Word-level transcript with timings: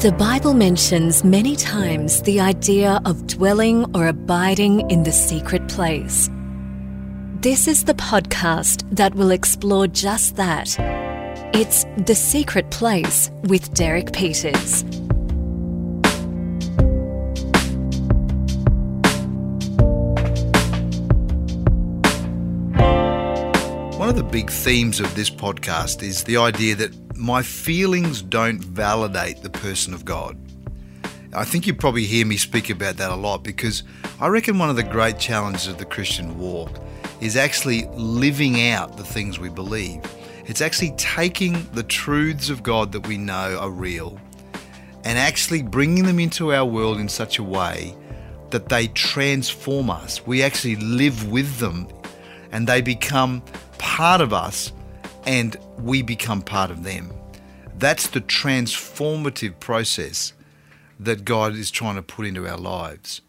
The 0.00 0.12
Bible 0.12 0.54
mentions 0.54 1.22
many 1.24 1.54
times 1.54 2.22
the 2.22 2.40
idea 2.40 3.02
of 3.04 3.26
dwelling 3.26 3.84
or 3.94 4.06
abiding 4.06 4.90
in 4.90 5.02
the 5.02 5.12
secret 5.12 5.68
place. 5.68 6.30
This 7.42 7.68
is 7.68 7.84
the 7.84 7.92
podcast 7.92 8.82
that 8.96 9.14
will 9.14 9.30
explore 9.30 9.86
just 9.86 10.36
that. 10.36 10.74
It's 11.54 11.84
The 12.06 12.14
Secret 12.14 12.70
Place 12.70 13.30
with 13.42 13.74
Derek 13.74 14.14
Peters. 14.14 14.84
Of 24.10 24.16
the 24.16 24.22
big 24.24 24.50
themes 24.50 24.98
of 24.98 25.14
this 25.14 25.30
podcast 25.30 26.02
is 26.02 26.24
the 26.24 26.36
idea 26.36 26.74
that 26.74 27.16
my 27.16 27.40
feelings 27.42 28.22
don't 28.22 28.58
validate 28.58 29.40
the 29.40 29.50
person 29.50 29.94
of 29.94 30.04
God. 30.04 30.36
I 31.32 31.44
think 31.44 31.64
you 31.64 31.74
probably 31.74 32.06
hear 32.06 32.26
me 32.26 32.36
speak 32.36 32.70
about 32.70 32.96
that 32.96 33.12
a 33.12 33.14
lot 33.14 33.44
because 33.44 33.84
I 34.18 34.26
reckon 34.26 34.58
one 34.58 34.68
of 34.68 34.74
the 34.74 34.82
great 34.82 35.20
challenges 35.20 35.68
of 35.68 35.78
the 35.78 35.84
Christian 35.84 36.36
walk 36.40 36.80
is 37.20 37.36
actually 37.36 37.86
living 37.92 38.60
out 38.72 38.96
the 38.96 39.04
things 39.04 39.38
we 39.38 39.48
believe. 39.48 40.00
It's 40.44 40.60
actually 40.60 40.92
taking 40.96 41.64
the 41.72 41.84
truths 41.84 42.50
of 42.50 42.64
God 42.64 42.90
that 42.90 43.06
we 43.06 43.16
know 43.16 43.58
are 43.60 43.70
real 43.70 44.20
and 45.04 45.18
actually 45.18 45.62
bringing 45.62 46.04
them 46.04 46.18
into 46.18 46.52
our 46.52 46.64
world 46.64 46.98
in 46.98 47.08
such 47.08 47.38
a 47.38 47.44
way 47.44 47.94
that 48.50 48.68
they 48.68 48.88
transform 48.88 49.88
us. 49.88 50.26
We 50.26 50.42
actually 50.42 50.76
live 50.76 51.30
with 51.30 51.58
them 51.58 51.86
and 52.50 52.66
they 52.66 52.80
become 52.80 53.42
part 53.78 54.20
of 54.20 54.32
us 54.32 54.72
and 55.24 55.56
we 55.78 56.02
become 56.02 56.42
part 56.42 56.70
of 56.70 56.82
them. 56.82 57.12
That's 57.78 58.08
the 58.08 58.20
transformative 58.20 59.58
process 59.60 60.32
that 60.98 61.24
God 61.24 61.54
is 61.54 61.70
trying 61.70 61.96
to 61.96 62.02
put 62.02 62.26
into 62.26 62.46
our 62.46 62.58
lives. 62.58 63.22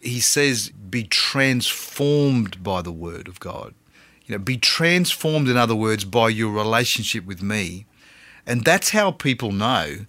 He 0.00 0.20
says, 0.20 0.68
be 0.68 1.04
transformed 1.04 2.62
by 2.62 2.82
the 2.82 2.92
word 2.92 3.28
of 3.28 3.40
God. 3.40 3.74
You 4.26 4.34
know, 4.34 4.38
be 4.38 4.58
transformed, 4.58 5.48
in 5.48 5.56
other 5.56 5.74
words, 5.74 6.04
by 6.04 6.28
your 6.28 6.52
relationship 6.52 7.24
with 7.24 7.42
me. 7.42 7.86
And 8.46 8.64
that's 8.64 8.90
how 8.90 9.12
people 9.12 9.52
know 9.52 10.06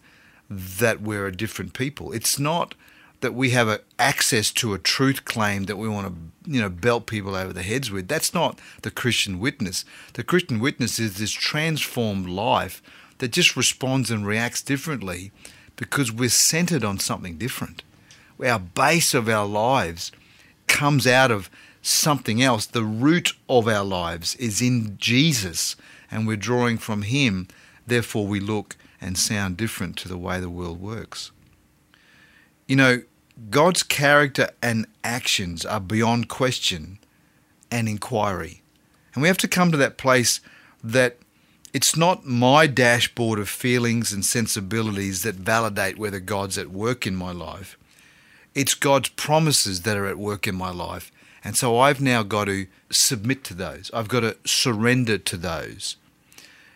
that 0.49 1.01
we're 1.01 1.27
a 1.27 1.35
different 1.35 1.73
people. 1.73 2.11
It's 2.11 2.39
not 2.39 2.75
that 3.21 3.33
we 3.33 3.49
have 3.51 3.67
a, 3.67 3.81
access 3.97 4.51
to 4.51 4.73
a 4.73 4.79
truth 4.79 5.25
claim 5.25 5.63
that 5.63 5.77
we 5.77 5.87
want 5.87 6.07
to, 6.07 6.51
you 6.51 6.61
know, 6.61 6.69
belt 6.69 7.07
people 7.07 7.35
over 7.35 7.51
the 7.51 7.63
heads 7.63 7.89
with. 7.89 8.07
That's 8.07 8.33
not 8.33 8.59
the 8.83 8.91
Christian 8.91 9.39
witness. 9.39 9.85
The 10.13 10.23
Christian 10.23 10.59
witness 10.59 10.99
is 10.99 11.17
this 11.17 11.31
transformed 11.31 12.29
life 12.29 12.81
that 13.17 13.31
just 13.31 13.55
responds 13.55 14.11
and 14.11 14.25
reacts 14.25 14.61
differently 14.61 15.31
because 15.75 16.11
we're 16.11 16.29
centered 16.29 16.83
on 16.83 16.99
something 16.99 17.37
different. 17.37 17.83
Our 18.43 18.59
base 18.59 19.13
of 19.13 19.27
our 19.27 19.47
lives 19.47 20.11
comes 20.67 21.07
out 21.07 21.31
of 21.31 21.49
something 21.81 22.41
else. 22.41 22.65
The 22.65 22.83
root 22.83 23.33
of 23.49 23.67
our 23.67 23.83
lives 23.83 24.35
is 24.35 24.61
in 24.61 24.97
Jesus, 24.97 25.75
and 26.11 26.27
we're 26.27 26.37
drawing 26.37 26.77
from 26.77 27.01
Him. 27.01 27.47
Therefore, 27.85 28.27
we 28.27 28.39
look 28.39 28.75
and 29.01 29.17
sound 29.17 29.57
different 29.57 29.97
to 29.97 30.07
the 30.07 30.17
way 30.17 30.39
the 30.39 30.49
world 30.49 30.79
works. 30.79 31.31
You 32.67 32.75
know, 32.75 33.01
God's 33.49 33.81
character 33.81 34.49
and 34.61 34.87
actions 35.03 35.65
are 35.65 35.79
beyond 35.79 36.27
question 36.27 36.99
and 37.71 37.87
inquiry. 37.87 38.61
And 39.13 39.21
we 39.21 39.29
have 39.29 39.37
to 39.39 39.47
come 39.47 39.71
to 39.71 39.77
that 39.77 39.97
place 39.97 40.41
that 40.83 41.17
it's 41.73 41.95
not 41.95 42.25
my 42.25 42.67
dashboard 42.67 43.39
of 43.39 43.49
feelings 43.49 44.11
and 44.11 44.25
sensibilities 44.25 45.23
that 45.23 45.35
validate 45.35 45.97
whether 45.97 46.19
God's 46.19 46.57
at 46.57 46.69
work 46.69 47.07
in 47.07 47.15
my 47.15 47.31
life. 47.31 47.77
It's 48.53 48.73
God's 48.73 49.09
promises 49.09 49.83
that 49.83 49.97
are 49.97 50.07
at 50.07 50.17
work 50.17 50.47
in 50.47 50.55
my 50.55 50.71
life. 50.71 51.11
And 51.43 51.55
so 51.55 51.77
I've 51.77 52.01
now 52.01 52.23
got 52.23 52.45
to 52.45 52.67
submit 52.89 53.43
to 53.45 53.53
those. 53.53 53.91
I've 53.93 54.07
got 54.07 54.21
to 54.21 54.37
surrender 54.45 55.17
to 55.17 55.37
those 55.37 55.97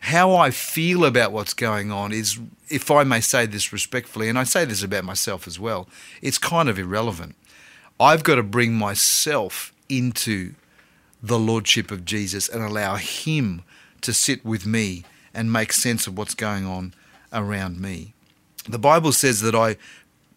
how 0.02 0.36
I 0.36 0.50
feel 0.50 1.06
about 1.06 1.32
what's 1.32 1.54
going 1.54 1.92
on 1.92 2.12
is, 2.12 2.40
if 2.70 2.90
I 2.90 3.04
may 3.04 3.22
say 3.22 3.46
this 3.46 3.72
respectfully, 3.72 4.30
and 4.30 4.38
I 4.38 4.44
say 4.44 4.66
this 4.66 4.82
about 4.82 5.04
myself 5.04 5.48
as 5.48 5.60
well, 5.60 5.88
it's 6.24 6.40
kind 6.40 6.68
of 6.70 6.80
irrelevant. 6.80 7.36
I've 8.00 8.24
got 8.24 8.36
to 8.36 8.44
bring 8.44 8.74
myself 8.74 9.72
into 9.90 10.56
the 11.22 11.38
Lordship 11.38 11.92
of 11.92 12.04
Jesus 12.04 12.50
and 12.50 12.64
allow 12.64 12.96
Him 12.96 13.62
to 14.02 14.12
sit 14.12 14.44
with 14.44 14.66
me 14.66 15.06
and 15.36 15.54
make 15.54 15.72
sense 15.72 16.08
of 16.08 16.18
what's 16.18 16.34
going 16.34 16.66
on 16.66 16.96
around 17.32 17.80
me. 17.80 18.14
The 18.68 18.80
Bible 18.80 19.12
says 19.12 19.42
that 19.42 19.54
I 19.54 19.78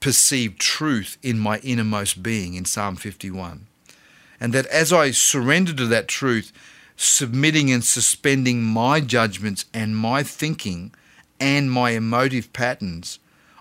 perceive 0.01 0.59
truth 0.59 1.17
in 1.23 1.39
my 1.39 1.59
innermost 1.61 2.23
being 2.23 2.53
in 2.53 2.67
Psalm 2.67 2.97
51. 2.97 3.67
And 4.39 4.53
that 4.53 4.67
as 4.67 4.93
I 4.93 5.11
surrender 5.11 5.73
to 5.73 5.87
that 5.87 6.07
truth, 6.07 6.53
submitting 6.97 7.71
and 7.71 7.85
suspending 7.85 8.63
my 8.63 9.01
judgments 9.01 9.65
and 9.75 9.97
my 9.97 10.23
thinking 10.23 10.93
and 11.41 11.71
my 11.71 11.91
emotive 11.91 12.53
patterns, 12.53 13.19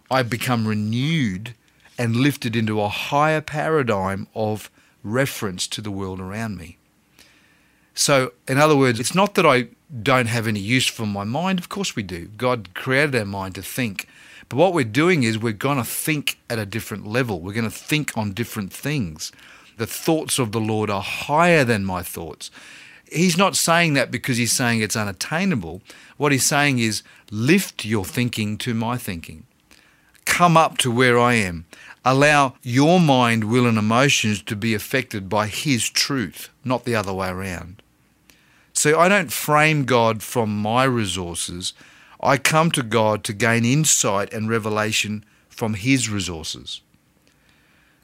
I 0.09 0.23
become 0.23 0.67
renewed 0.67 1.55
and 1.97 2.15
lifted 2.15 2.55
into 2.55 2.81
a 2.81 2.89
higher 2.89 3.41
paradigm 3.41 4.27
of 4.35 4.69
reference 5.03 5.67
to 5.67 5.81
the 5.81 5.91
world 5.91 6.19
around 6.19 6.57
me. 6.57 6.77
So, 7.93 8.33
in 8.47 8.57
other 8.57 8.75
words, 8.75 8.99
it's 8.99 9.13
not 9.13 9.35
that 9.35 9.45
I 9.45 9.67
don't 10.01 10.27
have 10.27 10.47
any 10.47 10.59
use 10.59 10.87
for 10.87 11.05
my 11.05 11.23
mind. 11.23 11.59
Of 11.59 11.69
course, 11.69 11.95
we 11.95 12.03
do. 12.03 12.27
God 12.37 12.73
created 12.73 13.15
our 13.15 13.25
mind 13.25 13.55
to 13.55 13.61
think. 13.61 14.07
But 14.49 14.57
what 14.57 14.73
we're 14.73 14.83
doing 14.83 15.23
is 15.23 15.37
we're 15.37 15.53
going 15.53 15.77
to 15.77 15.83
think 15.83 16.39
at 16.49 16.57
a 16.57 16.65
different 16.65 17.05
level. 17.05 17.39
We're 17.39 17.53
going 17.53 17.69
to 17.69 17.75
think 17.75 18.17
on 18.17 18.33
different 18.33 18.73
things. 18.73 19.31
The 19.77 19.87
thoughts 19.87 20.39
of 20.39 20.51
the 20.51 20.59
Lord 20.59 20.89
are 20.89 21.01
higher 21.01 21.63
than 21.63 21.85
my 21.85 22.01
thoughts 22.01 22.49
he's 23.13 23.37
not 23.37 23.55
saying 23.55 23.93
that 23.93 24.11
because 24.11 24.37
he's 24.37 24.51
saying 24.51 24.81
it's 24.81 24.95
unattainable. 24.95 25.81
What 26.17 26.31
he's 26.31 26.45
saying 26.45 26.79
is 26.79 27.03
lift 27.31 27.85
your 27.85 28.05
thinking 28.05 28.57
to 28.59 28.73
my 28.73 28.97
thinking. 28.97 29.45
Come 30.25 30.57
up 30.57 30.77
to 30.79 30.91
where 30.91 31.19
I 31.19 31.35
am. 31.35 31.65
Allow 32.05 32.55
your 32.61 32.99
mind, 32.99 33.45
will, 33.45 33.65
and 33.65 33.77
emotions 33.77 34.41
to 34.43 34.55
be 34.55 34.73
affected 34.73 35.29
by 35.29 35.47
his 35.47 35.89
truth, 35.89 36.49
not 36.65 36.85
the 36.85 36.95
other 36.95 37.13
way 37.13 37.29
around. 37.29 37.81
So 38.73 38.99
I 38.99 39.07
don't 39.07 39.31
frame 39.31 39.85
God 39.85 40.21
from 40.21 40.61
my 40.61 40.83
resources. 40.83 41.73
I 42.21 42.37
come 42.37 42.71
to 42.71 42.83
God 42.83 43.23
to 43.25 43.33
gain 43.33 43.63
insight 43.63 44.33
and 44.33 44.49
revelation 44.49 45.23
from 45.49 45.75
his 45.75 46.09
resources. 46.09 46.81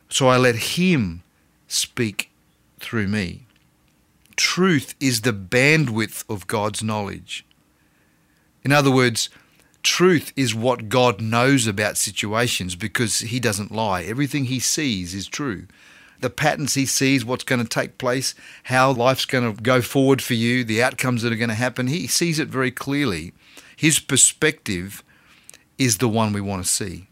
So 0.09 0.28
I 0.28 0.38
let 0.38 0.56
him 0.56 1.24
speak 1.68 2.30
through 2.80 3.08
me 3.08 3.46
truth 4.40 4.96
is 5.02 5.22
the 5.22 5.34
bandwidth 5.34 6.24
of 6.30 6.48
God's 6.48 6.82
knowledge. 6.82 7.46
In 8.64 8.72
other 8.72 8.90
words, 8.90 9.30
truth 9.84 10.32
is 10.38 10.56
what 10.56 10.88
God 10.88 11.20
knows 11.20 11.68
about 11.68 11.98
situations 11.98 12.78
because 12.78 13.20
He 13.20 13.42
doesn't 13.42 13.70
lie. 13.70 14.04
Everything 14.04 14.46
He 14.46 14.62
sees 14.62 15.14
is 15.14 15.28
true. 15.28 15.68
The 16.22 16.30
patterns 16.30 16.76
He 16.76 16.86
sees, 16.86 17.26
what's 17.26 17.44
going 17.44 17.62
to 17.62 17.68
take 17.68 17.98
place, 17.98 18.34
how 18.64 18.94
life's 18.94 19.26
going 19.26 19.54
to 19.54 19.62
go 19.62 19.82
forward 19.82 20.22
for 20.22 20.36
you, 20.36 20.64
the 20.64 20.82
outcomes 20.82 21.22
that 21.22 21.34
are 21.34 21.38
going 21.38 21.50
to 21.50 21.56
happen, 21.56 21.88
He 21.88 22.08
sees 22.08 22.40
it 22.40 22.48
very 22.48 22.72
clearly. 22.72 23.34
His 23.76 24.00
perspective 24.00 25.04
is 25.78 25.98
the 25.98 26.08
one 26.08 26.32
we 26.32 26.40
want 26.40 26.64
to 26.64 26.72
see. 26.72 27.10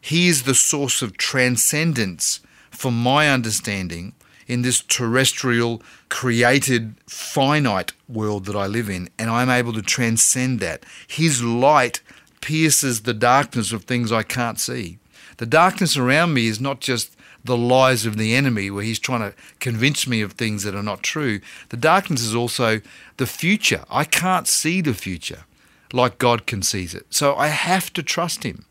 He 0.00 0.28
is 0.28 0.44
the 0.44 0.54
source 0.54 1.02
of 1.02 1.18
transcendence 1.18 2.40
for 2.70 2.90
my 2.90 3.28
understanding 3.28 4.14
in 4.48 4.62
this 4.62 4.80
terrestrial, 4.80 5.82
created, 6.08 6.94
finite 7.06 7.92
world 8.08 8.46
that 8.46 8.56
I 8.56 8.66
live 8.66 8.88
in, 8.88 9.10
and 9.18 9.30
I'm 9.30 9.50
able 9.50 9.74
to 9.74 9.82
transcend 9.82 10.58
that. 10.60 10.84
His 11.06 11.42
light 11.44 12.00
pierces 12.40 13.02
the 13.02 13.14
darkness 13.14 13.72
of 13.72 13.84
things 13.84 14.10
I 14.10 14.22
can't 14.22 14.58
see. 14.58 14.98
The 15.36 15.46
darkness 15.46 15.96
around 15.96 16.34
me 16.34 16.46
is 16.46 16.60
not 16.60 16.80
just 16.80 17.14
the 17.44 17.56
lies 17.56 18.04
of 18.04 18.16
the 18.16 18.34
enemy 18.34 18.70
where 18.70 18.82
he's 18.82 18.98
trying 18.98 19.20
to 19.20 19.36
convince 19.60 20.06
me 20.06 20.20
of 20.20 20.32
things 20.32 20.64
that 20.64 20.74
are 20.74 20.82
not 20.82 21.02
true. 21.02 21.40
The 21.68 21.76
darkness 21.76 22.22
is 22.22 22.34
also 22.34 22.80
the 23.16 23.26
future. 23.26 23.84
I 23.90 24.04
can't 24.04 24.48
see 24.48 24.80
the 24.80 24.94
future 24.94 25.44
like 25.92 26.18
God 26.18 26.46
can 26.46 26.62
see 26.62 26.84
it. 26.84 27.06
So 27.10 27.34
I 27.36 27.48
have 27.48 27.92
to 27.94 28.02
trust 28.02 28.42
him. 28.42 28.64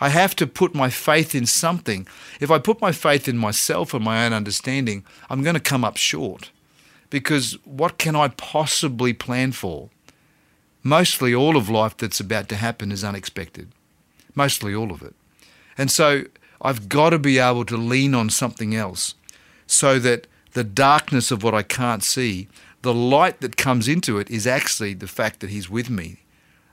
I 0.00 0.08
have 0.08 0.34
to 0.36 0.46
put 0.46 0.74
my 0.74 0.90
faith 0.90 1.34
in 1.34 1.46
something. 1.46 2.06
If 2.40 2.50
I 2.50 2.58
put 2.58 2.80
my 2.80 2.92
faith 2.92 3.28
in 3.28 3.38
myself 3.38 3.94
and 3.94 4.04
my 4.04 4.26
own 4.26 4.32
understanding, 4.32 5.04
I'm 5.30 5.42
going 5.42 5.54
to 5.54 5.60
come 5.60 5.84
up 5.84 5.96
short. 5.96 6.50
Because 7.10 7.56
what 7.64 7.98
can 7.98 8.16
I 8.16 8.28
possibly 8.28 9.12
plan 9.12 9.52
for? 9.52 9.90
Mostly 10.82 11.34
all 11.34 11.56
of 11.56 11.70
life 11.70 11.96
that's 11.96 12.20
about 12.20 12.48
to 12.50 12.56
happen 12.56 12.92
is 12.92 13.04
unexpected. 13.04 13.68
Mostly 14.34 14.74
all 14.74 14.92
of 14.92 15.02
it. 15.02 15.14
And 15.78 15.90
so 15.90 16.24
I've 16.60 16.88
got 16.88 17.10
to 17.10 17.18
be 17.18 17.38
able 17.38 17.64
to 17.66 17.76
lean 17.76 18.14
on 18.14 18.30
something 18.30 18.74
else 18.74 19.14
so 19.66 19.98
that 20.00 20.26
the 20.52 20.64
darkness 20.64 21.30
of 21.30 21.42
what 21.42 21.54
I 21.54 21.62
can't 21.62 22.02
see, 22.02 22.48
the 22.82 22.94
light 22.94 23.40
that 23.40 23.56
comes 23.56 23.88
into 23.88 24.18
it 24.18 24.30
is 24.30 24.46
actually 24.46 24.94
the 24.94 25.06
fact 25.06 25.40
that 25.40 25.50
He's 25.50 25.70
with 25.70 25.90
me. 25.90 26.18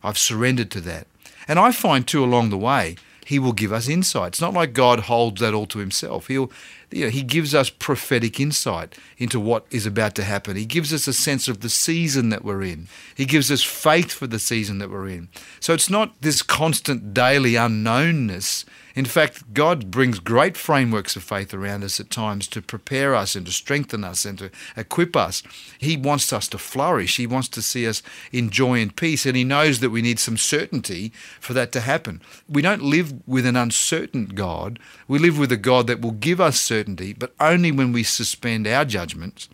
I've 0.04 0.18
surrendered 0.18 0.72
to 0.72 0.82
that. 0.82 1.08
And 1.48 1.60
I 1.60 1.72
find 1.72 2.08
too 2.08 2.24
along 2.24 2.50
the 2.50 2.58
way, 2.58 2.96
he 3.32 3.40
will 3.40 3.54
give 3.54 3.72
us 3.72 3.88
insight. 3.88 4.34
It's 4.34 4.42
not 4.42 4.54
like 4.54 4.74
God 4.74 5.00
holds 5.00 5.40
that 5.40 5.54
all 5.54 5.66
to 5.68 5.80
himself. 5.80 6.28
He'll, 6.28 6.52
you 6.92 7.06
know, 7.06 7.10
he 7.10 7.24
gives 7.24 7.56
us 7.56 7.70
prophetic 7.70 8.42
insight 8.42 8.94
into 9.18 9.40
what 9.40 9.66
is 9.72 9.86
about 9.86 10.16
to 10.16 10.26
happen. 10.26 10.58
He 10.58 10.66
gives 10.66 10.94
us 10.94 11.08
a 11.08 11.14
sense 11.14 11.48
of 11.48 11.62
the 11.62 11.70
season 11.70 12.28
that 12.28 12.44
we're 12.44 12.62
in. 12.62 12.90
He 13.16 13.26
gives 13.26 13.50
us 13.50 13.64
faith 13.64 14.12
for 14.12 14.28
the 14.28 14.38
season 14.38 14.80
that 14.80 14.90
we're 14.90 15.08
in. 15.08 15.30
So 15.62 15.74
it's 15.74 15.90
not 15.90 16.14
this 16.20 16.42
constant 16.42 17.14
daily 17.14 17.54
unknownness. 17.54 18.66
In 18.96 19.06
fact, 19.06 19.54
God 19.54 19.90
brings 19.90 20.20
great 20.20 20.58
frameworks 20.58 21.16
of 21.16 21.24
faith 21.24 21.54
around 21.54 21.84
us 21.84 22.00
at 22.00 22.10
times 22.10 22.48
to 22.50 22.62
prepare 22.62 23.16
us 23.16 23.36
and 23.36 23.46
to 23.46 23.52
strengthen 23.52 24.04
us 24.04 24.26
and 24.26 24.38
to 24.40 24.52
equip 24.76 25.16
us. 25.16 25.44
He 25.78 25.96
wants 25.96 26.34
us 26.34 26.48
to 26.50 26.58
flourish. 26.58 27.18
He 27.18 27.28
wants 27.28 27.48
to 27.50 27.62
see 27.62 27.88
us 27.88 28.04
in 28.32 28.50
joy 28.50 28.82
and 28.82 28.96
peace. 28.96 29.26
And 29.26 29.38
He 29.38 29.44
knows 29.44 29.80
that 29.80 29.92
we 29.92 30.02
need 30.02 30.20
some 30.20 30.38
certainty 30.38 31.12
for 31.40 31.54
that 31.54 31.72
to 31.74 31.82
happen. 31.82 32.22
We 32.50 32.62
don't 32.62 32.84
live 32.84 33.14
with 33.28 33.46
an 33.46 33.56
uncertain 33.56 34.26
God. 34.28 34.80
We 35.08 35.20
live 35.20 35.40
with 35.40 35.52
a 35.52 35.58
God 35.58 35.88
that 35.88 36.02
will 36.02 36.12
give 36.12 36.42
us 36.42 36.60
certainty, 36.60 37.14
but 37.14 37.34
only 37.40 37.72
when 37.72 37.94
we 37.94 38.04
suspend 38.04 38.68
our 38.68 38.86
judgments 38.86 39.48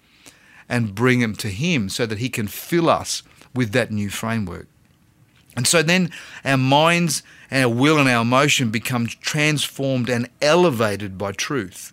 and 0.67 0.95
bring 0.95 1.19
them 1.19 1.35
to 1.35 1.49
Him 1.49 1.89
so 1.89 2.05
that 2.05 2.19
He 2.19 2.29
can 2.29 2.47
fill 2.47 2.89
us 2.89 3.23
with 3.53 3.71
that 3.71 3.91
new 3.91 4.09
framework. 4.09 4.67
And 5.57 5.67
so 5.67 5.83
then 5.83 6.11
our 6.45 6.55
minds, 6.55 7.23
our 7.51 7.67
will, 7.67 7.97
and 7.97 8.07
our 8.07 8.21
emotion 8.21 8.69
become 8.69 9.07
transformed 9.07 10.07
and 10.07 10.29
elevated 10.41 11.17
by 11.17 11.33
truth. 11.33 11.91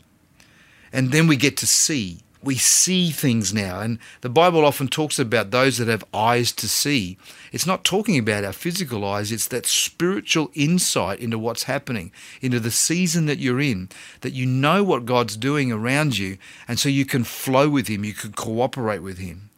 And 0.92 1.10
then 1.10 1.26
we 1.26 1.36
get 1.36 1.56
to 1.56 1.66
see 1.66 2.20
we 2.44 2.56
see 2.56 3.10
things 3.10 3.52
now. 3.52 3.80
And 3.80 3.98
the 4.20 4.28
Bible 4.28 4.64
often 4.64 4.88
talks 4.88 5.18
about 5.18 5.50
those 5.50 5.78
that 5.78 5.88
have 5.88 6.04
eyes 6.12 6.52
to 6.52 6.68
see. 6.68 7.16
It's 7.52 7.66
not 7.66 7.84
talking 7.84 8.18
about 8.18 8.44
our 8.44 8.52
physical 8.52 9.04
eyes, 9.04 9.32
it's 9.32 9.48
that 9.48 9.66
spiritual 9.66 10.50
insight 10.54 11.20
into 11.20 11.38
what's 11.38 11.64
happening, 11.64 12.12
into 12.40 12.60
the 12.60 12.70
season 12.70 13.26
that 13.26 13.38
you're 13.38 13.60
in, 13.60 13.88
that 14.20 14.32
you 14.32 14.46
know 14.46 14.84
what 14.84 15.06
God's 15.06 15.36
doing 15.36 15.72
around 15.72 16.18
you, 16.18 16.38
and 16.68 16.78
so 16.78 16.88
you 16.88 17.04
can 17.06 17.24
flow 17.24 17.68
with 17.68 17.88
Him, 17.88 18.04
you 18.04 18.14
can 18.14 18.32
cooperate 18.32 19.00
with 19.00 19.18
Him. 19.18 19.50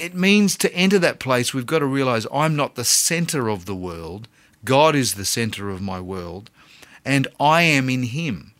It 0.00 0.14
means 0.14 0.56
to 0.56 0.74
enter 0.74 0.98
that 0.98 1.18
place, 1.18 1.52
we've 1.52 1.66
got 1.66 1.80
to 1.80 1.86
realize 1.86 2.26
I'm 2.32 2.56
not 2.56 2.74
the 2.74 2.86
center 2.86 3.50
of 3.50 3.66
the 3.66 3.74
world. 3.76 4.28
God 4.64 4.96
is 4.96 5.12
the 5.12 5.26
center 5.26 5.68
of 5.68 5.82
my 5.82 6.00
world, 6.00 6.48
and 7.04 7.28
I 7.38 7.62
am 7.62 7.90
in 7.90 8.04
Him. 8.04 8.52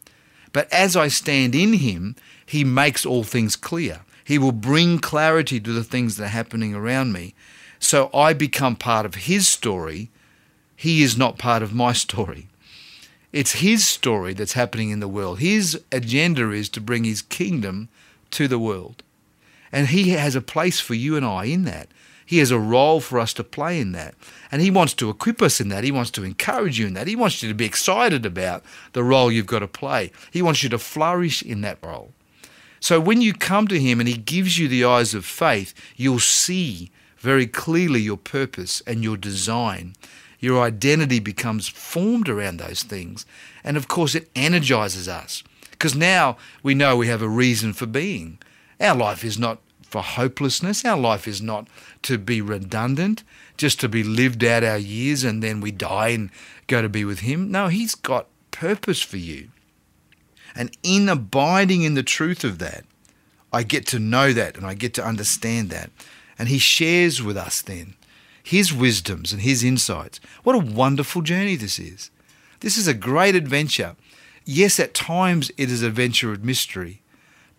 But 0.52 0.70
as 0.70 0.96
I 0.96 1.08
stand 1.08 1.54
in 1.54 1.72
Him, 1.72 2.14
he 2.44 2.62
makes 2.62 3.06
all 3.06 3.24
things 3.24 3.56
clear. 3.56 4.00
He 4.22 4.36
will 4.36 4.52
bring 4.52 4.98
clarity 4.98 5.58
to 5.60 5.72
the 5.72 5.82
things 5.82 6.16
that 6.16 6.24
are 6.24 6.28
happening 6.28 6.74
around 6.74 7.14
me. 7.14 7.34
So 7.78 8.10
I 8.12 8.34
become 8.34 8.76
part 8.76 9.06
of 9.06 9.14
His 9.14 9.48
story. 9.48 10.10
He 10.76 11.02
is 11.02 11.16
not 11.16 11.38
part 11.38 11.62
of 11.62 11.72
my 11.72 11.92
story. 12.06 12.48
It's 13.32 13.60
His 13.60 13.88
story 13.88 14.34
that's 14.34 14.52
happening 14.52 14.90
in 14.90 15.00
the 15.00 15.08
world. 15.08 15.38
His 15.38 15.80
agenda 15.90 16.50
is 16.50 16.68
to 16.70 16.82
bring 16.82 17.04
His 17.04 17.22
kingdom 17.22 17.88
to 18.32 18.46
the 18.46 18.58
world. 18.58 19.02
And 19.72 19.88
He 19.88 20.10
has 20.10 20.34
a 20.34 20.40
place 20.40 20.80
for 20.80 20.94
you 20.94 21.16
and 21.16 21.24
I 21.24 21.44
in 21.44 21.64
that. 21.64 21.88
He 22.24 22.38
has 22.38 22.52
a 22.52 22.58
role 22.60 23.00
for 23.00 23.18
us 23.18 23.32
to 23.34 23.44
play 23.44 23.80
in 23.80 23.92
that. 23.92 24.14
And 24.52 24.62
He 24.62 24.70
wants 24.70 24.94
to 24.94 25.10
equip 25.10 25.42
us 25.42 25.60
in 25.60 25.68
that. 25.70 25.84
He 25.84 25.90
wants 25.90 26.10
to 26.12 26.24
encourage 26.24 26.78
you 26.78 26.86
in 26.86 26.94
that. 26.94 27.08
He 27.08 27.16
wants 27.16 27.42
you 27.42 27.48
to 27.48 27.54
be 27.54 27.64
excited 27.64 28.24
about 28.24 28.64
the 28.92 29.02
role 29.02 29.32
you've 29.32 29.46
got 29.46 29.58
to 29.60 29.68
play. 29.68 30.12
He 30.30 30.42
wants 30.42 30.62
you 30.62 30.68
to 30.68 30.78
flourish 30.78 31.42
in 31.42 31.60
that 31.62 31.78
role. 31.82 32.12
So 32.78 32.98
when 32.98 33.20
you 33.20 33.34
come 33.34 33.68
to 33.68 33.80
Him 33.80 34.00
and 34.00 34.08
He 34.08 34.16
gives 34.16 34.58
you 34.58 34.68
the 34.68 34.84
eyes 34.84 35.12
of 35.12 35.24
faith, 35.24 35.74
you'll 35.96 36.20
see 36.20 36.90
very 37.18 37.46
clearly 37.46 38.00
your 38.00 38.16
purpose 38.16 38.82
and 38.86 39.02
your 39.02 39.16
design. 39.16 39.94
Your 40.38 40.62
identity 40.62 41.18
becomes 41.18 41.68
formed 41.68 42.28
around 42.28 42.56
those 42.56 42.82
things. 42.82 43.26
And 43.62 43.76
of 43.76 43.88
course, 43.88 44.14
it 44.14 44.30
energizes 44.34 45.06
us 45.06 45.42
because 45.72 45.94
now 45.94 46.36
we 46.62 46.74
know 46.74 46.96
we 46.96 47.08
have 47.08 47.22
a 47.22 47.28
reason 47.28 47.72
for 47.74 47.86
being. 47.86 48.38
Our 48.80 48.96
life 48.96 49.24
is 49.24 49.38
not 49.38 49.60
for 49.82 50.02
hopelessness. 50.02 50.84
Our 50.84 50.98
life 50.98 51.26
is 51.28 51.42
not 51.42 51.68
to 52.02 52.16
be 52.16 52.40
redundant, 52.40 53.24
just 53.56 53.80
to 53.80 53.88
be 53.88 54.02
lived 54.02 54.44
out 54.44 54.64
our 54.64 54.78
years 54.78 55.24
and 55.24 55.42
then 55.42 55.60
we 55.60 55.70
die 55.72 56.08
and 56.08 56.30
go 56.66 56.80
to 56.80 56.88
be 56.88 57.04
with 57.04 57.20
Him. 57.20 57.50
No, 57.50 57.68
He's 57.68 57.94
got 57.94 58.28
purpose 58.50 59.02
for 59.02 59.16
you. 59.16 59.48
And 60.54 60.76
in 60.82 61.08
abiding 61.08 61.82
in 61.82 61.94
the 61.94 62.02
truth 62.02 62.44
of 62.44 62.58
that, 62.58 62.84
I 63.52 63.64
get 63.64 63.86
to 63.88 63.98
know 63.98 64.32
that 64.32 64.56
and 64.56 64.64
I 64.64 64.74
get 64.74 64.94
to 64.94 65.04
understand 65.04 65.70
that. 65.70 65.90
And 66.38 66.48
He 66.48 66.58
shares 66.58 67.22
with 67.22 67.36
us 67.36 67.60
then 67.60 67.94
His 68.42 68.72
wisdoms 68.72 69.32
and 69.32 69.42
His 69.42 69.64
insights. 69.64 70.20
What 70.44 70.56
a 70.56 70.58
wonderful 70.58 71.22
journey 71.22 71.56
this 71.56 71.78
is. 71.78 72.10
This 72.60 72.76
is 72.76 72.86
a 72.86 72.94
great 72.94 73.34
adventure. 73.34 73.96
Yes, 74.44 74.80
at 74.80 74.94
times 74.94 75.50
it 75.56 75.70
is 75.70 75.82
an 75.82 75.88
adventure 75.88 76.32
of 76.32 76.44
mystery, 76.44 77.02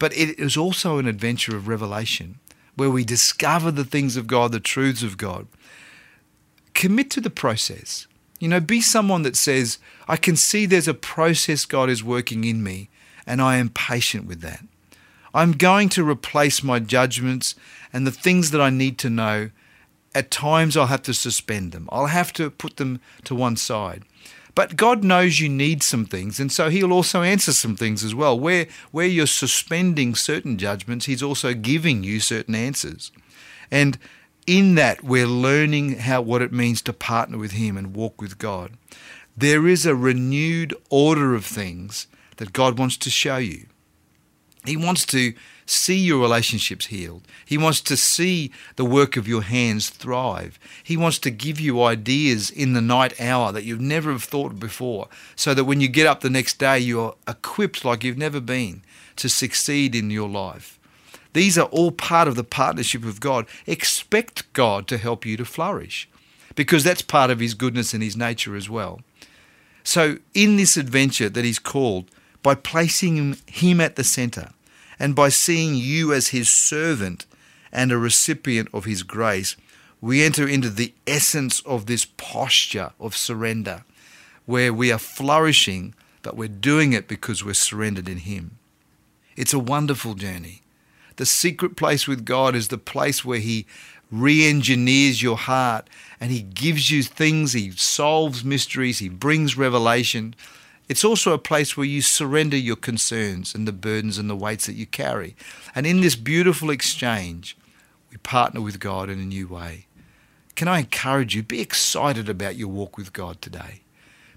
but 0.01 0.18
it 0.18 0.39
is 0.39 0.57
also 0.57 0.98
an 0.98 1.06
adventure 1.06 1.56
of 1.56 1.68
revelation 1.68 2.39
where 2.75 2.89
we 2.89 3.06
discover 3.06 3.69
the 3.69 3.86
things 3.86 4.18
of 4.18 4.25
God, 4.25 4.51
the 4.51 4.59
truths 4.59 5.03
of 5.03 5.15
God. 5.15 5.45
Commit 6.74 7.12
to 7.12 7.21
the 7.21 7.30
process. 7.30 8.07
You 8.39 8.48
know, 8.48 8.59
be 8.59 8.81
someone 8.81 9.21
that 9.21 9.36
says, 9.36 9.77
I 10.07 10.18
can 10.18 10.36
see 10.36 10.65
there's 10.65 10.88
a 10.88 10.95
process 10.95 11.65
God 11.65 11.88
is 11.88 12.03
working 12.03 12.45
in 12.45 12.63
me, 12.63 12.89
and 13.27 13.44
I 13.44 13.57
am 13.57 13.69
patient 13.69 14.25
with 14.25 14.42
that. 14.42 14.65
I'm 15.36 15.51
going 15.51 15.88
to 15.89 16.09
replace 16.09 16.63
my 16.63 16.80
judgments 16.80 17.54
and 17.94 18.07
the 18.07 18.12
things 18.12 18.50
that 18.50 18.59
I 18.59 18.71
need 18.71 18.97
to 18.97 19.09
know. 19.12 19.51
At 20.15 20.31
times, 20.31 20.75
I'll 20.75 20.88
have 20.88 21.04
to 21.04 21.13
suspend 21.13 21.74
them, 21.74 21.88
I'll 21.92 22.07
have 22.07 22.33
to 22.33 22.50
put 22.50 22.77
them 22.77 23.01
to 23.25 23.36
one 23.36 23.56
side. 23.56 24.01
But 24.53 24.75
God 24.75 25.03
knows 25.03 25.39
you 25.39 25.48
need 25.48 25.81
some 25.81 26.06
things, 26.06 26.39
and 26.39 26.51
so 26.51 26.69
He'll 26.69 26.94
also 26.94 27.21
answer 27.21 27.53
some 27.53 27.75
things 27.75 28.03
as 28.03 28.13
well. 28.13 28.39
Where, 28.39 28.68
where 28.92 29.07
you're 29.07 29.27
suspending 29.27 30.15
certain 30.15 30.57
judgments, 30.57 31.06
He's 31.06 31.24
also 31.24 31.53
giving 31.53 32.03
you 32.03 32.19
certain 32.19 32.56
answers. 32.56 33.12
And 33.71 33.98
in 34.48 34.75
that 34.75 35.03
we're 35.03 35.27
learning 35.27 36.00
how 36.00 36.21
what 36.21 36.42
it 36.42 36.51
means 36.51 36.81
to 36.81 36.94
partner 36.94 37.38
with 37.38 37.51
him 37.51 37.77
and 37.77 37.95
walk 37.95 38.21
with 38.21 38.38
God. 38.38 38.74
There 39.38 39.68
is 39.68 39.86
a 39.86 39.95
renewed 39.95 40.75
order 40.89 41.36
of 41.36 41.45
things 41.45 42.07
that 42.38 42.54
God 42.54 42.77
wants 42.77 42.97
to 42.97 43.09
show 43.09 43.38
you. 43.38 43.68
He 44.65 44.75
wants 44.75 45.06
to 45.07 45.33
see 45.71 45.97
your 45.97 46.19
relationships 46.19 46.88
healed. 46.88 47.23
He 47.45 47.57
wants 47.57 47.81
to 47.81 47.95
see 47.95 48.51
the 48.75 48.85
work 48.85 49.15
of 49.15 49.27
your 49.27 49.41
hands 49.41 49.89
thrive. 49.89 50.59
He 50.83 50.97
wants 50.97 51.18
to 51.19 51.31
give 51.31 51.59
you 51.59 51.81
ideas 51.81 52.50
in 52.50 52.73
the 52.73 52.81
night 52.81 53.19
hour 53.19 53.51
that 53.51 53.63
you've 53.63 53.81
never 53.81 54.12
have 54.12 54.23
thought 54.23 54.59
before, 54.59 55.07
so 55.35 55.53
that 55.53 55.65
when 55.65 55.81
you 55.81 55.88
get 55.88 56.07
up 56.07 56.21
the 56.21 56.30
next 56.30 56.59
day, 56.59 56.80
you're 56.80 57.16
equipped 57.28 57.85
like 57.85 58.04
you've 58.04 58.18
never 58.18 58.40
been 58.40 58.83
to 59.16 59.30
succeed 59.30 59.95
in 59.95 60.09
your 60.09 60.30
life. 60.30 60.80
These 61.33 61.57
are 61.57 61.68
all 61.68 61.92
part 61.92 62.28
of 62.28 62.35
the 62.35 62.44
partnership 62.44 63.06
of 63.06 63.21
God. 63.21 63.45
Expect 63.66 64.51
God 64.54 64.87
to 64.87 64.97
help 64.97 65.25
you 65.25 65.37
to 65.37 65.45
flourish 65.45 66.09
because 66.56 66.83
that's 66.83 67.01
part 67.01 67.31
of 67.31 67.40
His 67.40 67.54
goodness 67.54 67.94
and 67.94 68.04
His 68.04 68.18
nature 68.18 68.56
as 68.56 68.69
well. 68.69 68.99
So, 69.83 70.18
in 70.33 70.57
this 70.57 70.75
adventure 70.75 71.30
that 71.30 71.45
He's 71.45 71.59
called, 71.59 72.11
by 72.44 72.56
placing 72.56 73.37
Him 73.47 73.80
at 73.80 73.95
the 73.95 74.04
center 74.04 74.49
and 75.01 75.15
by 75.15 75.29
seeing 75.29 75.73
you 75.73 76.13
as 76.13 76.27
His 76.27 76.47
servant 76.47 77.25
and 77.71 77.91
a 77.91 77.97
recipient 77.97 78.69
of 78.71 78.85
His 78.85 79.01
grace, 79.01 79.55
we 79.99 80.21
enter 80.21 80.47
into 80.47 80.69
the 80.69 80.93
essence 81.07 81.59
of 81.61 81.87
this 81.87 82.05
posture 82.05 82.91
of 82.99 83.17
surrender 83.17 83.83
where 84.45 84.71
we 84.71 84.91
are 84.91 84.99
flourishing, 84.99 85.95
but 86.21 86.37
we're 86.37 86.47
doing 86.47 86.93
it 86.93 87.07
because 87.07 87.43
we're 87.43 87.55
surrendered 87.55 88.07
in 88.07 88.19
Him. 88.19 88.59
It's 89.35 89.53
a 89.53 89.59
wonderful 89.59 90.13
journey. 90.13 90.61
The 91.15 91.25
secret 91.25 91.75
place 91.75 92.07
with 92.07 92.23
God 92.23 92.55
is 92.55 92.67
the 92.67 92.77
place 92.77 93.25
where 93.25 93.39
He 93.39 93.65
re 94.11 94.47
engineers 94.47 95.23
your 95.23 95.37
heart 95.37 95.89
and 96.19 96.31
He 96.31 96.43
gives 96.43 96.91
you 96.91 97.01
things, 97.01 97.53
He 97.53 97.71
solves 97.71 98.45
mysteries, 98.45 98.99
He 98.99 99.09
brings 99.09 99.57
revelation. 99.57 100.35
It's 100.92 101.06
also 101.06 101.31
a 101.31 101.38
place 101.38 101.78
where 101.78 101.86
you 101.86 102.02
surrender 102.02 102.57
your 102.57 102.76
concerns 102.76 103.56
and 103.56 103.66
the 103.66 103.71
burdens 103.71 104.18
and 104.18 104.30
the 104.30 104.36
weights 104.36 104.66
that 104.66 104.74
you 104.74 104.86
carry. 104.86 105.38
And 105.74 105.88
in 105.88 106.02
this 106.02 106.18
beautiful 106.18 106.69
exchange, 106.69 107.56
we 108.10 108.18
partner 108.18 108.60
with 108.60 108.78
God 108.78 109.10
in 109.10 109.18
a 109.18 109.24
new 109.24 109.48
way. 109.48 109.86
Can 110.54 110.68
I 110.68 110.80
encourage 110.80 111.33
you? 111.33 111.44
Be 111.44 111.62
excited 111.62 112.28
about 112.28 112.57
your 112.57 112.68
walk 112.68 112.98
with 112.98 113.14
God 113.14 113.42
today. 113.42 113.83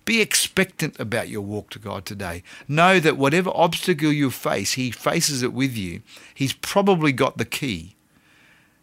Be 0.04 0.20
expectant 0.20 1.00
about 1.00 1.28
your 1.28 1.40
walk 1.40 1.70
to 1.70 1.80
God 1.80 2.06
today. 2.06 2.44
Know 2.68 3.00
that 3.00 3.16
whatever 3.16 3.50
obstacle 3.52 4.12
you 4.12 4.30
face, 4.30 4.74
He 4.74 4.92
faces 4.92 5.42
it 5.42 5.52
with 5.52 5.76
you. 5.76 6.02
He's 6.34 6.52
probably 6.52 7.10
got 7.10 7.36
the 7.36 7.44
key. 7.44 7.96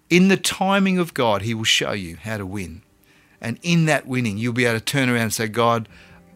In 0.10 0.28
the 0.28 0.36
timing 0.36 1.00
of 1.00 1.14
God, 1.14 1.44
He 1.44 1.54
will 1.54 1.64
show 1.64 1.94
you 1.94 2.18
how 2.18 2.36
to 2.36 2.46
win. 2.46 2.82
And 3.40 3.60
in 3.64 3.86
that 3.86 4.06
winning, 4.06 4.38
you'll 4.38 4.52
be 4.52 4.66
able 4.66 4.78
to 4.78 4.84
turn 4.84 5.08
around 5.08 5.22
and 5.22 5.34
say, 5.34 5.48
God, 5.48 5.88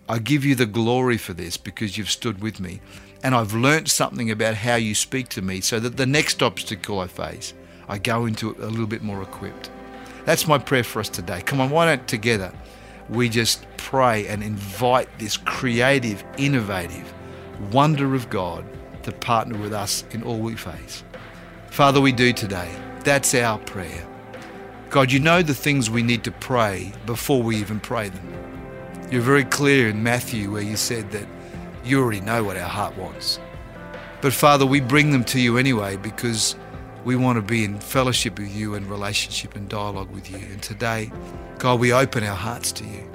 I 0.07 0.19
give 0.19 0.45
you 0.45 0.53
the 0.55 0.65
glory 0.65 1.17
for 1.17 1.33
this 1.33 1.57
because 1.57 1.97
you've 1.97 2.12
stood 2.12 2.41
with 2.41 2.59
me. 2.59 2.79
And 3.24 3.33
I've 3.33 3.53
learnt 3.53 3.89
something 3.89 4.29
about 4.29 4.55
how 4.55 4.75
you 4.75 4.93
speak 4.93 5.29
to 5.29 5.41
me 5.41 5.62
so 5.62 5.79
that 5.79 5.97
the 5.97 6.05
next 6.05 6.43
obstacle 6.43 7.00
I 7.00 7.07
face, 7.07 7.53
I 7.88 7.97
go 7.97 8.25
into 8.25 8.51
it 8.51 8.59
a 8.59 8.67
little 8.67 8.85
bit 8.85 9.01
more 9.01 9.24
equipped. 9.24 9.71
That's 10.25 10.47
my 10.47 10.59
prayer 10.59 10.83
for 10.83 11.00
us 11.00 11.09
today. 11.09 11.41
Come 11.41 11.59
on, 11.59 11.71
why 11.71 11.85
don't 11.85 12.07
together 12.07 12.53
we 13.09 13.29
just 13.29 13.65
pray 13.77 14.27
and 14.27 14.43
invite 14.43 15.07
this 15.19 15.38
creative, 15.38 16.24
innovative 16.38 17.13
wonder 17.71 18.15
of 18.15 18.29
God 18.29 18.65
to 19.03 19.12
partner 19.12 19.57
with 19.57 19.74
us 19.74 20.03
in 20.12 20.24
all 20.24 20.39
we 20.39 20.55
face. 20.55 21.03
Father, 21.69 22.01
we 22.01 22.12
do 22.12 22.33
today. 22.33 22.69
That's 23.03 23.33
our 23.35 23.59
prayer. 23.59 24.05
God, 24.89 25.12
you 25.12 25.19
know 25.19 25.41
the 25.41 25.53
things 25.53 25.89
we 25.89 26.03
need 26.03 26.24
to 26.24 26.31
pray 26.31 26.91
before 27.05 27.41
we 27.41 27.57
even 27.57 27.79
pray 27.79 28.09
them. 28.09 28.54
You're 29.12 29.21
very 29.21 29.45
clear 29.45 29.88
in 29.88 30.01
Matthew 30.01 30.51
where 30.51 30.63
you 30.63 30.75
said 30.75 31.12
that 31.12 31.27
you 31.83 32.01
already 32.01 32.21
know 32.21 32.43
what 32.43 32.57
our 32.57 32.67
heart 32.67 32.97
wants. 32.97 33.39
But 34.21 34.33
Father, 34.33 34.65
we 34.65 34.81
bring 34.81 35.12
them 35.12 35.24
to 35.25 35.39
you 35.39 35.57
anyway 35.57 35.97
because 35.97 36.55
we 37.03 37.15
want 37.15 37.38
to 37.38 37.43
be 37.43 37.63
in 37.63 37.79
fellowship 37.79 38.39
with 38.39 38.53
you 38.53 38.74
and 38.74 38.89
relationship 38.89 39.55
and 39.55 39.69
dialogue 39.69 40.09
with 40.09 40.31
you. 40.31 40.38
And 40.38 40.62
today, 40.62 41.12
God, 41.59 41.79
we 41.79 41.93
open 41.93 42.24
our 42.24 42.35
hearts 42.35 42.71
to 42.74 42.83
you. 42.83 43.07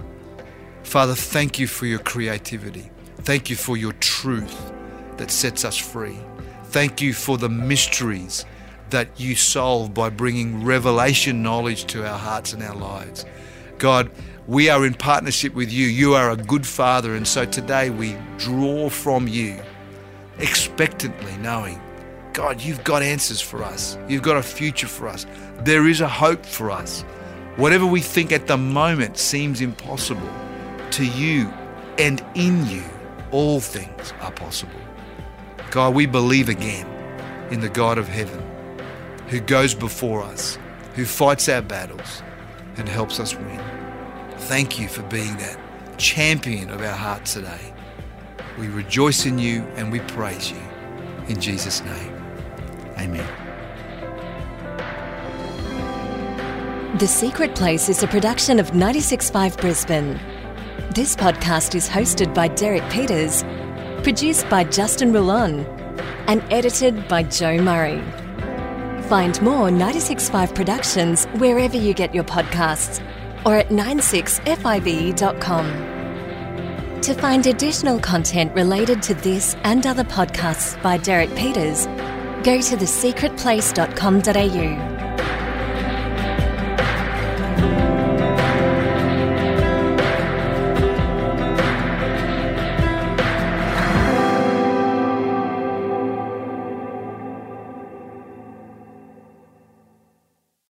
Father, 0.84 1.14
thank 1.14 1.58
you 1.58 1.66
for 1.66 1.86
your 1.86 1.98
creativity. 1.98 2.88
Thank 3.22 3.50
you 3.50 3.56
for 3.56 3.76
your 3.76 3.92
truth 3.94 4.72
that 5.16 5.32
sets 5.32 5.64
us 5.64 5.76
free. 5.76 6.18
Thank 6.66 7.02
you 7.02 7.12
for 7.12 7.36
the 7.36 7.48
mysteries 7.48 8.44
that 8.90 9.08
you 9.18 9.34
solve 9.34 9.92
by 9.92 10.10
bringing 10.10 10.64
revelation 10.64 11.42
knowledge 11.42 11.86
to 11.86 12.06
our 12.08 12.18
hearts 12.18 12.52
and 12.52 12.62
our 12.62 12.76
lives. 12.76 13.24
God, 13.78 14.10
we 14.46 14.68
are 14.68 14.84
in 14.84 14.94
partnership 14.94 15.54
with 15.54 15.72
you. 15.72 15.86
You 15.86 16.14
are 16.14 16.30
a 16.30 16.36
good 16.36 16.66
father. 16.66 17.14
And 17.14 17.26
so 17.26 17.44
today 17.44 17.90
we 17.90 18.16
draw 18.38 18.88
from 18.88 19.28
you 19.28 19.60
expectantly, 20.38 21.36
knowing, 21.38 21.80
God, 22.32 22.60
you've 22.60 22.82
got 22.84 23.02
answers 23.02 23.40
for 23.40 23.62
us. 23.62 23.98
You've 24.08 24.22
got 24.22 24.36
a 24.36 24.42
future 24.42 24.88
for 24.88 25.08
us. 25.08 25.26
There 25.60 25.86
is 25.86 26.00
a 26.00 26.08
hope 26.08 26.44
for 26.46 26.70
us. 26.70 27.02
Whatever 27.56 27.86
we 27.86 28.00
think 28.00 28.32
at 28.32 28.46
the 28.46 28.56
moment 28.56 29.18
seems 29.18 29.60
impossible, 29.60 30.30
to 30.92 31.04
you 31.04 31.48
and 31.98 32.24
in 32.34 32.66
you, 32.66 32.84
all 33.30 33.60
things 33.60 34.12
are 34.20 34.32
possible. 34.32 34.80
God, 35.70 35.94
we 35.94 36.06
believe 36.06 36.48
again 36.48 36.86
in 37.50 37.60
the 37.60 37.68
God 37.68 37.98
of 37.98 38.08
heaven 38.08 38.42
who 39.28 39.40
goes 39.40 39.74
before 39.74 40.22
us, 40.22 40.58
who 40.94 41.04
fights 41.04 41.48
our 41.48 41.62
battles 41.62 42.22
and 42.76 42.88
helps 42.88 43.20
us 43.20 43.36
win. 43.36 43.79
Thank 44.50 44.80
you 44.80 44.88
for 44.88 45.02
being 45.02 45.36
that 45.36 45.56
champion 45.96 46.70
of 46.70 46.80
our 46.80 46.88
hearts 46.88 47.34
today. 47.34 47.72
We 48.58 48.66
rejoice 48.66 49.24
in 49.24 49.38
you 49.38 49.62
and 49.76 49.92
we 49.92 50.00
praise 50.00 50.50
you. 50.50 50.58
In 51.28 51.40
Jesus' 51.40 51.84
name, 51.84 52.12
amen. 52.98 53.24
The 56.98 57.06
Secret 57.06 57.54
Place 57.54 57.88
is 57.88 58.02
a 58.02 58.08
production 58.08 58.58
of 58.58 58.72
96.5 58.72 59.60
Brisbane. 59.60 60.18
This 60.96 61.14
podcast 61.14 61.76
is 61.76 61.88
hosted 61.88 62.34
by 62.34 62.48
Derek 62.48 62.82
Peters, 62.90 63.44
produced 64.02 64.48
by 64.48 64.64
Justin 64.64 65.12
Rulon, 65.12 65.64
and 66.26 66.42
edited 66.50 67.06
by 67.06 67.22
Joe 67.22 67.56
Murray. 67.58 68.02
Find 69.02 69.40
more 69.42 69.68
96.5 69.68 70.56
productions 70.56 71.26
wherever 71.36 71.76
you 71.76 71.94
get 71.94 72.12
your 72.12 72.24
podcasts 72.24 73.00
or 73.44 73.56
at 73.56 73.68
96five.com. 73.68 75.90
To 77.00 77.14
find 77.14 77.46
additional 77.46 77.98
content 77.98 78.54
related 78.54 79.02
to 79.04 79.14
this 79.14 79.56
and 79.64 79.86
other 79.86 80.04
podcasts 80.04 80.80
by 80.82 80.98
Derek 80.98 81.34
Peters, 81.34 81.86
go 82.44 82.60
to 82.60 82.76
thesecretplace.com.au. 82.76 84.99